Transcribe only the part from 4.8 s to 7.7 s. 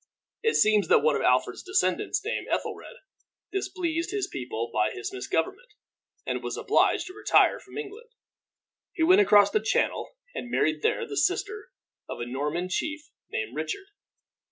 his misgovernment, and was obliged to retire